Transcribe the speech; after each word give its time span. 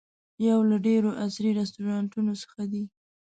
یو 0.47 0.59
له 0.69 0.77
ډېرو 0.87 1.09
عصري 1.23 1.51
رسټورانټونو 1.61 2.31
څخه 2.41 2.61
دی. 2.71 2.83